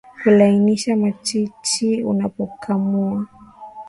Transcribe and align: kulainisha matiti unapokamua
kulainisha 0.23 0.95
matiti 0.95 2.01
unapokamua 2.03 3.27